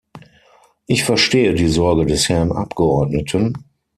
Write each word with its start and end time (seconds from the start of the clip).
Ich 0.87 1.03
verstehe 1.03 1.53
die 1.53 1.67
Sorge 1.67 2.07
des 2.07 2.27
Herrn 2.27 2.51
Abgeordneten. 2.51 3.53